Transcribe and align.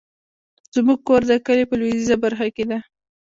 زمونږ 0.75 0.99
کور 1.07 1.21
د 1.27 1.31
کلي 1.45 1.65
په 1.67 1.75
لويديځه 1.79 2.15
برخه 2.23 2.47
کې 2.55 2.63
ده 2.69 2.79